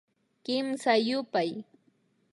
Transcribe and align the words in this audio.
Kimsa 0.43 0.91
yupay 1.07 1.49